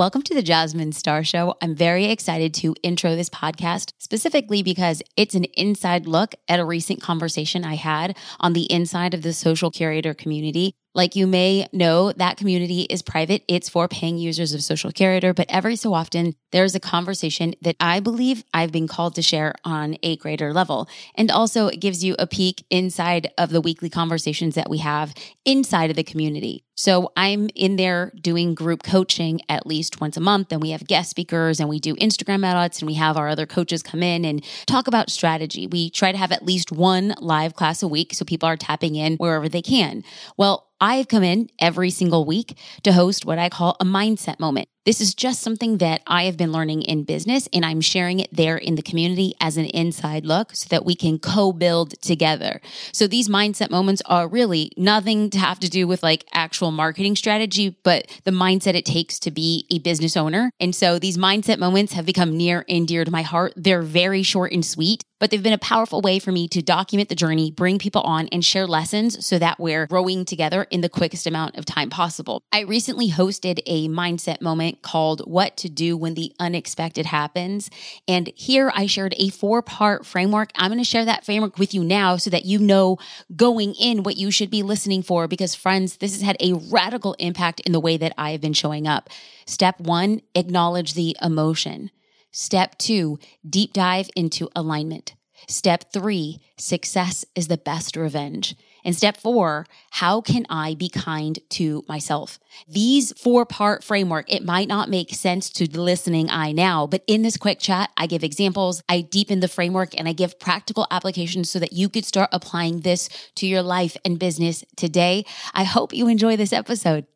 [0.00, 1.56] Welcome to the Jasmine Star Show.
[1.60, 6.64] I'm very excited to intro this podcast specifically because it's an inside look at a
[6.64, 10.74] recent conversation I had on the inside of the social curator community.
[10.92, 13.44] Like you may know, that community is private.
[13.46, 17.76] It's for paying users of Social Curator, but every so often there's a conversation that
[17.78, 20.88] I believe I've been called to share on a greater level.
[21.14, 25.14] And also it gives you a peek inside of the weekly conversations that we have
[25.44, 26.64] inside of the community.
[26.74, 30.86] So I'm in there doing group coaching at least once a month, and we have
[30.86, 34.24] guest speakers and we do Instagram edits and we have our other coaches come in
[34.24, 35.66] and talk about strategy.
[35.66, 38.96] We try to have at least one live class a week so people are tapping
[38.96, 40.02] in wherever they can.
[40.38, 44.68] Well, I've come in every single week to host what I call a mindset moment.
[44.86, 48.30] This is just something that I have been learning in business, and I'm sharing it
[48.32, 52.62] there in the community as an inside look so that we can co build together.
[52.90, 57.14] So these mindset moments are really nothing to have to do with like actual marketing
[57.14, 60.50] strategy, but the mindset it takes to be a business owner.
[60.58, 63.52] And so these mindset moments have become near and dear to my heart.
[63.56, 67.08] They're very short and sweet but they've been a powerful way for me to document
[67.10, 70.88] the journey, bring people on, and share lessons so that we're growing together in the
[70.88, 72.42] quickest amount of time possible.
[72.50, 77.70] I recently hosted a mindset moment called What to Do When the Unexpected Happens.
[78.08, 80.50] And here I shared a four part framework.
[80.56, 82.98] I'm going to share that framework with you now so that you know
[83.34, 85.28] going in what you should be listening for.
[85.28, 88.52] Because, friends, this has had a radical impact in the way that I have been
[88.52, 89.10] showing up.
[89.46, 91.90] Step one, acknowledge the emotion.
[92.32, 95.14] Step two, deep dive into alignment.
[95.48, 98.54] Step three, success is the best revenge.
[98.84, 102.38] And step four, how can I be kind to myself?
[102.68, 107.02] These four part framework, it might not make sense to the listening eye now, but
[107.06, 110.86] in this quick chat, I give examples, I deepen the framework, and I give practical
[110.90, 115.24] applications so that you could start applying this to your life and business today.
[115.54, 117.06] I hope you enjoy this episode.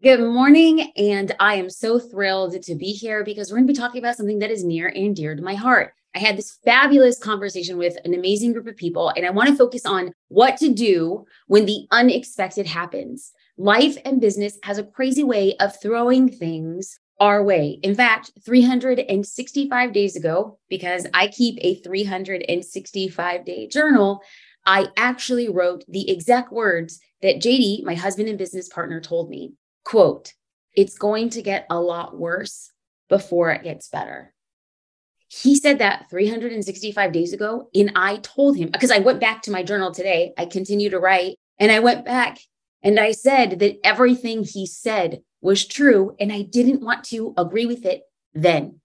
[0.00, 0.92] Good morning.
[0.96, 4.16] And I am so thrilled to be here because we're going to be talking about
[4.16, 5.92] something that is near and dear to my heart.
[6.14, 9.56] I had this fabulous conversation with an amazing group of people, and I want to
[9.56, 13.32] focus on what to do when the unexpected happens.
[13.56, 17.78] Life and business has a crazy way of throwing things our way.
[17.82, 24.22] In fact, 365 days ago, because I keep a 365 day journal,
[24.64, 29.54] I actually wrote the exact words that JD, my husband and business partner, told me
[29.84, 30.34] quote,
[30.74, 32.70] it's going to get a lot worse
[33.08, 34.34] before it gets better.
[35.28, 37.68] He said that 365 days ago.
[37.74, 40.98] And I told him, because I went back to my journal today, I continue to
[40.98, 42.38] write, and I went back
[42.82, 46.16] and I said that everything he said was true.
[46.18, 48.02] And I didn't want to agree with it
[48.34, 48.80] then.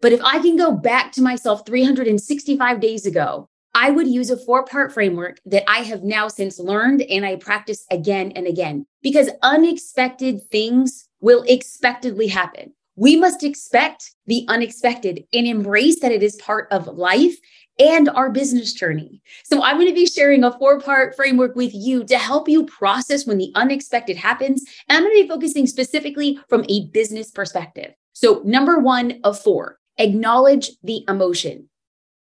[0.00, 4.36] But if I can go back to myself 365 days ago I would use a
[4.36, 8.86] four part framework that I have now since learned and I practice again and again
[9.02, 12.72] because unexpected things will expectedly happen.
[12.98, 17.36] We must expect the unexpected and embrace that it is part of life
[17.78, 19.22] and our business journey.
[19.44, 22.66] So, I'm going to be sharing a four part framework with you to help you
[22.66, 24.64] process when the unexpected happens.
[24.88, 27.94] And I'm going to be focusing specifically from a business perspective.
[28.14, 31.68] So, number one of four, acknowledge the emotion.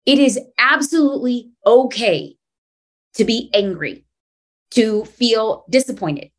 [0.05, 2.37] It is absolutely okay
[3.15, 4.05] to be angry,
[4.71, 6.29] to feel disappointed.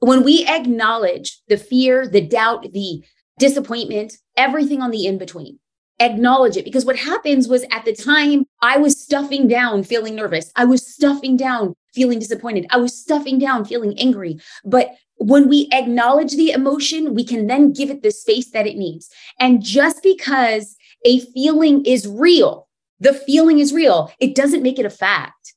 [0.00, 3.04] When we acknowledge the fear, the doubt, the
[3.38, 5.58] disappointment, everything on the in between,
[6.00, 6.64] acknowledge it.
[6.64, 10.50] Because what happens was at the time, I was stuffing down, feeling nervous.
[10.56, 12.66] I was stuffing down, feeling disappointed.
[12.70, 14.38] I was stuffing down, feeling angry.
[14.64, 18.76] But when we acknowledge the emotion, we can then give it the space that it
[18.76, 19.08] needs.
[19.40, 22.68] And just because a feeling is real,
[23.00, 24.12] the feeling is real.
[24.20, 25.54] It doesn't make it a fact.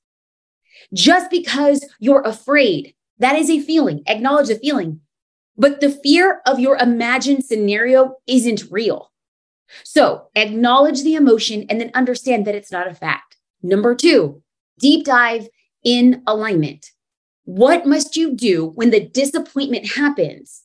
[0.94, 4.04] Just because you're afraid, that is a feeling.
[4.08, 5.02] Acknowledge the feeling.
[5.60, 9.12] But the fear of your imagined scenario isn't real.
[9.84, 13.36] So acknowledge the emotion and then understand that it's not a fact.
[13.62, 14.42] Number two,
[14.80, 15.50] deep dive
[15.84, 16.92] in alignment.
[17.44, 20.64] What must you do when the disappointment happens?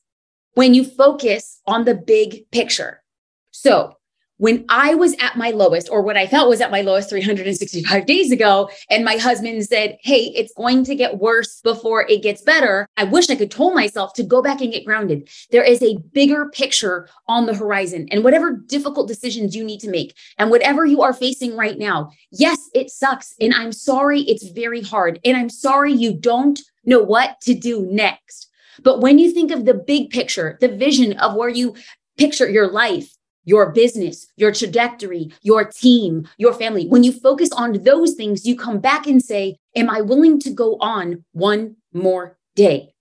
[0.55, 3.03] When you focus on the big picture.
[3.51, 3.97] So
[4.39, 8.07] when I was at my lowest, or what I felt was at my lowest 365
[8.07, 12.43] days ago, and my husband said, Hey, it's going to get worse before it gets
[12.43, 12.89] better.
[12.97, 15.29] I wish I could tell myself to go back and get grounded.
[15.51, 19.91] There is a bigger picture on the horizon, and whatever difficult decisions you need to
[19.91, 23.35] make, and whatever you are facing right now, yes, it sucks.
[23.41, 25.21] And I'm sorry it's very hard.
[25.25, 28.51] And I'm sorry you don't know what to do next.
[28.83, 31.77] But when you think of the big picture, the vision of where you
[32.19, 33.14] picture your life,
[33.45, 36.87] your business, your trajectory, your team, your family.
[36.87, 40.51] When you focus on those things, you come back and say, Am I willing to
[40.51, 42.95] go on one more day?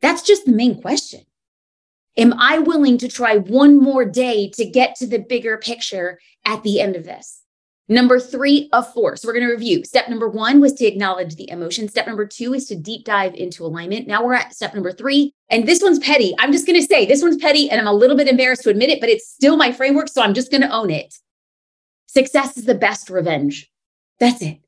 [0.00, 1.20] That's just the main question.
[2.16, 6.62] Am I willing to try one more day to get to the bigger picture at
[6.62, 7.41] the end of this?
[7.88, 9.16] Number three of four.
[9.16, 9.84] So we're going to review.
[9.84, 11.88] Step number one was to acknowledge the emotion.
[11.88, 14.06] Step number two is to deep dive into alignment.
[14.06, 15.34] Now we're at step number three.
[15.50, 16.34] And this one's petty.
[16.38, 18.70] I'm just going to say this one's petty and I'm a little bit embarrassed to
[18.70, 20.08] admit it, but it's still my framework.
[20.08, 21.14] So I'm just going to own it.
[22.06, 23.70] Success is the best revenge.
[24.18, 24.60] That's it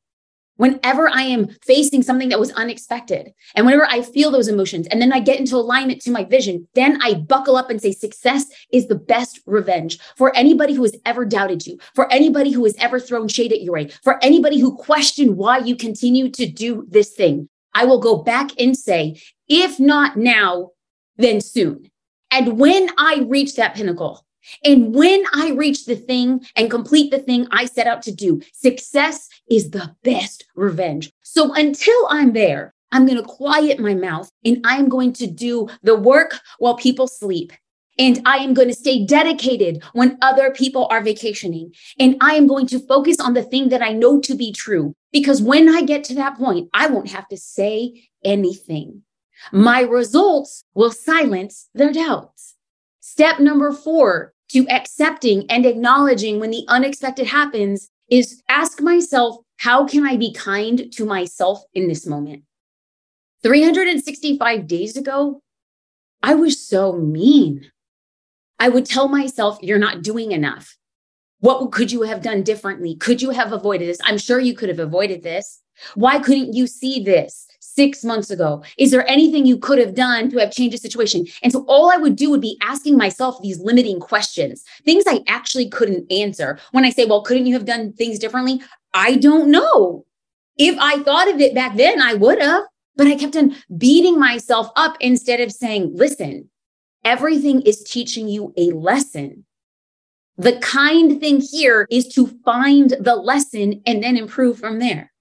[0.57, 5.01] whenever I am facing something that was unexpected and whenever I feel those emotions and
[5.01, 8.47] then I get into alignment to my vision, then I buckle up and say, success
[8.73, 12.77] is the best revenge for anybody who has ever doubted you, for anybody who has
[12.79, 16.87] ever thrown shade at your way, for anybody who questioned why you continue to do
[16.89, 17.49] this thing.
[17.75, 20.71] I will go back and say, if not now,
[21.17, 21.91] then soon.
[22.31, 24.25] And when I reach that pinnacle,
[24.65, 28.41] and when I reach the thing and complete the thing I set out to do,
[28.53, 31.11] success is the best revenge.
[31.23, 35.27] So until I'm there, I'm going to quiet my mouth and I am going to
[35.27, 37.53] do the work while people sleep.
[37.97, 41.73] And I am going to stay dedicated when other people are vacationing.
[41.99, 44.95] And I am going to focus on the thing that I know to be true.
[45.13, 49.03] Because when I get to that point, I won't have to say anything.
[49.53, 52.55] My results will silence their doubts.
[53.01, 59.85] Step number four to accepting and acknowledging when the unexpected happens is ask myself, how
[59.85, 62.45] can I be kind to myself in this moment?
[63.43, 65.43] 365 days ago,
[66.23, 67.69] I was so mean.
[68.61, 70.77] I would tell myself, you're not doing enough.
[71.41, 72.95] What could you have done differently?
[72.95, 73.99] Could you have avoided this?
[74.05, 75.61] I'm sure you could have avoided this.
[75.97, 77.49] Why couldn't you see this?
[77.75, 78.63] Six months ago?
[78.79, 81.27] Is there anything you could have done to have changed the situation?
[81.43, 85.21] And so all I would do would be asking myself these limiting questions, things I
[85.29, 86.59] actually couldn't answer.
[86.73, 88.63] When I say, well, couldn't you have done things differently?
[88.93, 90.05] I don't know.
[90.57, 92.65] If I thought of it back then, I would have,
[92.97, 96.49] but I kept on beating myself up instead of saying, listen,
[97.05, 99.45] everything is teaching you a lesson.
[100.37, 105.13] The kind thing here is to find the lesson and then improve from there.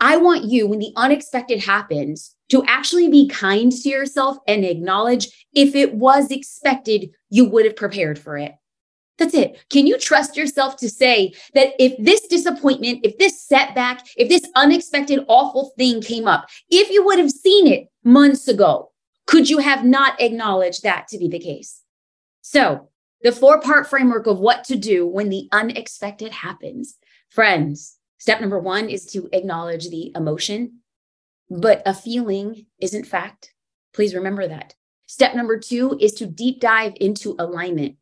[0.00, 5.46] I want you, when the unexpected happens, to actually be kind to yourself and acknowledge
[5.52, 8.54] if it was expected, you would have prepared for it.
[9.18, 9.58] That's it.
[9.68, 14.48] Can you trust yourself to say that if this disappointment, if this setback, if this
[14.54, 18.92] unexpected awful thing came up, if you would have seen it months ago,
[19.26, 21.82] could you have not acknowledged that to be the case?
[22.40, 22.88] So,
[23.22, 26.96] the four part framework of what to do when the unexpected happens.
[27.28, 30.80] Friends, Step number one is to acknowledge the emotion,
[31.48, 33.54] but a feeling isn't fact.
[33.94, 34.74] Please remember that.
[35.06, 37.96] Step number two is to deep dive into alignment.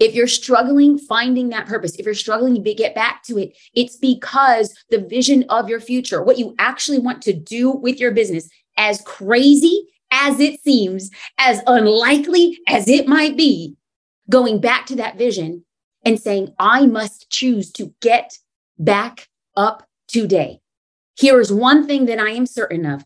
[0.00, 3.96] If you're struggling finding that purpose, if you're struggling to get back to it, it's
[3.96, 8.48] because the vision of your future, what you actually want to do with your business,
[8.76, 13.76] as crazy as it seems, as unlikely as it might be,
[14.28, 15.64] going back to that vision
[16.04, 18.36] and saying, I must choose to get
[18.78, 20.60] back up today.
[21.16, 23.04] Here is one thing that I am certain of.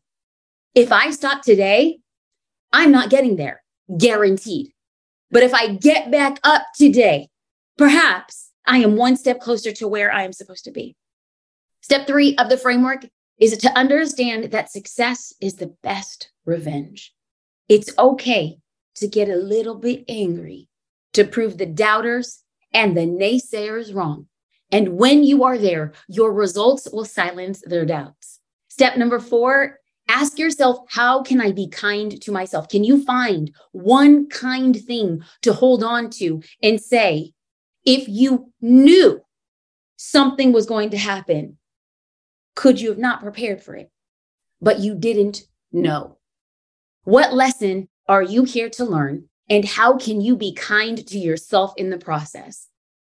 [0.74, 1.98] If I stop today,
[2.72, 3.62] I'm not getting there,
[3.96, 4.72] guaranteed.
[5.30, 7.28] But if I get back up today,
[7.76, 10.96] perhaps I am one step closer to where I am supposed to be.
[11.80, 13.06] Step three of the framework
[13.38, 17.14] is to understand that success is the best revenge.
[17.68, 18.58] It's okay
[18.96, 20.68] to get a little bit angry
[21.12, 22.42] to prove the doubters
[22.72, 24.27] and the naysayers wrong.
[24.70, 28.40] And when you are there, your results will silence their doubts.
[28.68, 32.68] Step number four, ask yourself, how can I be kind to myself?
[32.68, 37.32] Can you find one kind thing to hold on to and say,
[37.84, 39.20] if you knew
[39.96, 41.58] something was going to happen,
[42.54, 43.90] could you have not prepared for it?
[44.60, 46.18] But you didn't know.
[47.04, 49.28] What lesson are you here to learn?
[49.48, 52.68] And how can you be kind to yourself in the process?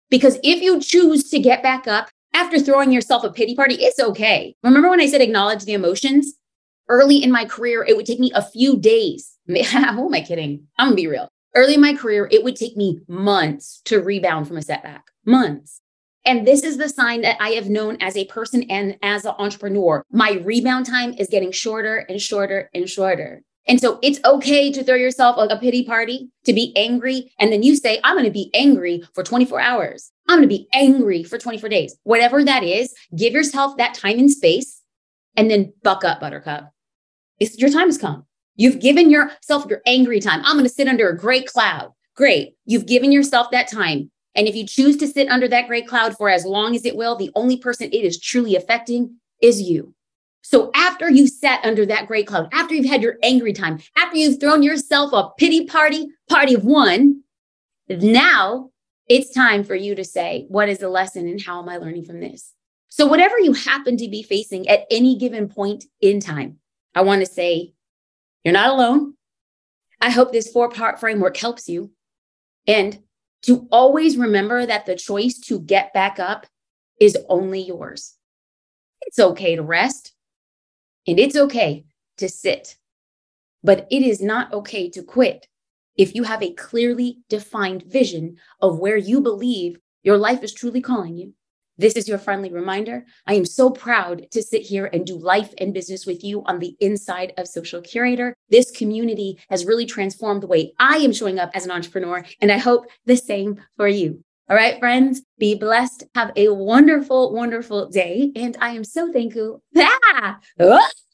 [0.09, 3.99] Because if you choose to get back up after throwing yourself a pity party, it's
[3.99, 4.55] okay.
[4.63, 6.33] Remember when I said acknowledge the emotions?
[6.87, 9.35] Early in my career, it would take me a few days.
[9.47, 10.67] Who am I kidding?
[10.77, 11.29] I'm gonna be real.
[11.55, 15.05] Early in my career, it would take me months to rebound from a setback.
[15.25, 15.81] Months.
[16.25, 19.33] And this is the sign that I have known as a person and as an
[19.39, 20.03] entrepreneur.
[20.11, 23.41] My rebound time is getting shorter and shorter and shorter.
[23.69, 27.31] And so it's okay to throw yourself a, a pity party, to be angry.
[27.39, 30.11] And then you say, I'm going to be angry for 24 hours.
[30.27, 31.95] I'm going to be angry for 24 days.
[32.03, 34.81] Whatever that is, give yourself that time and space
[35.37, 36.71] and then buck up, buttercup.
[37.39, 38.25] It's, your time has come.
[38.55, 40.41] You've given yourself your angry time.
[40.43, 41.93] I'm going to sit under a great cloud.
[42.15, 42.55] Great.
[42.65, 44.09] You've given yourself that time.
[44.33, 46.95] And if you choose to sit under that great cloud for as long as it
[46.95, 49.93] will, the only person it is truly affecting is you.
[50.41, 54.17] So after you sat under that great cloud, after you've had your angry time, after
[54.17, 57.23] you've thrown yourself a pity party, party of one,
[57.87, 58.69] now
[59.07, 62.05] it's time for you to say, what is the lesson and how am I learning
[62.05, 62.53] from this?
[62.87, 66.57] So, whatever you happen to be facing at any given point in time,
[66.95, 67.73] I want to say,
[68.43, 69.13] you're not alone.
[70.01, 71.91] I hope this four part framework helps you.
[72.65, 72.99] And
[73.43, 76.47] to always remember that the choice to get back up
[76.99, 78.15] is only yours.
[79.01, 80.13] It's okay to rest
[81.09, 81.85] and it's okay
[82.17, 82.75] to sit,
[83.63, 85.47] but it is not okay to quit
[85.97, 90.81] if you have a clearly defined vision of where you believe your life is truly
[90.81, 91.33] calling you.
[91.77, 93.05] This is your friendly reminder.
[93.25, 96.59] I am so proud to sit here and do life and business with you on
[96.59, 98.35] the inside of Social Curator.
[98.49, 102.51] This community has really transformed the way I am showing up as an entrepreneur, and
[102.51, 104.23] I hope the same for you.
[104.49, 106.05] All right, friends, be blessed.
[106.15, 108.31] Have a wonderful, wonderful day.
[108.35, 109.61] And I am so thankful.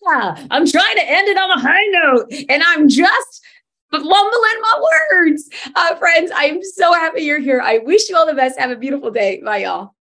[0.08, 3.44] Ah, I'm trying to end it on a high note, and I'm just
[3.92, 5.50] mumbling my words.
[5.76, 7.60] Uh, friends, I am so happy you're here.
[7.60, 8.60] I wish you all the best.
[8.60, 9.42] Have a beautiful day.
[9.44, 9.96] Bye, y'all.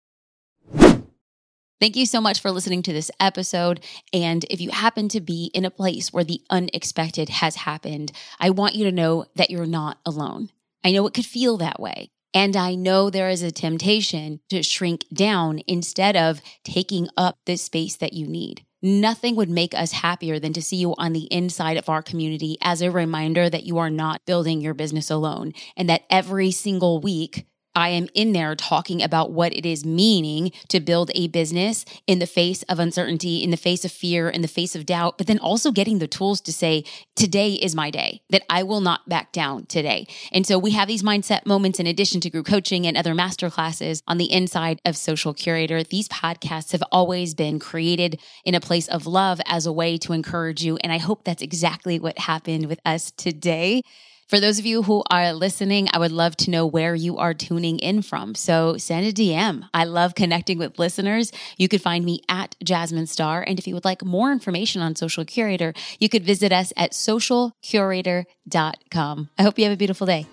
[1.79, 3.81] Thank you so much for listening to this episode.
[4.11, 8.11] And if you happen to be in a place where the unexpected has happened,
[8.41, 10.49] I want you to know that you're not alone.
[10.83, 12.11] I know it could feel that way.
[12.33, 17.57] And I know there is a temptation to shrink down instead of taking up the
[17.57, 18.65] space that you need.
[18.81, 22.57] Nothing would make us happier than to see you on the inside of our community
[22.61, 26.99] as a reminder that you are not building your business alone and that every single
[26.99, 27.45] week
[27.75, 32.19] I am in there talking about what it is meaning to build a business in
[32.19, 35.27] the face of uncertainty, in the face of fear, in the face of doubt, but
[35.27, 36.83] then also getting the tools to say,
[37.15, 40.07] today is my day, that I will not back down today.
[40.31, 43.49] And so we have these mindset moments in addition to group coaching and other master
[43.49, 45.83] classes on the inside of Social Curator.
[45.83, 50.13] These podcasts have always been created in a place of love as a way to
[50.13, 50.77] encourage you.
[50.77, 53.83] And I hope that's exactly what happened with us today.
[54.27, 57.33] For those of you who are listening, I would love to know where you are
[57.33, 58.35] tuning in from.
[58.35, 59.67] So send a DM.
[59.73, 61.31] I love connecting with listeners.
[61.57, 63.43] You could find me at Jasmine Star.
[63.45, 66.93] And if you would like more information on Social Curator, you could visit us at
[66.93, 69.29] socialcurator.com.
[69.37, 70.25] I hope you have a beautiful day.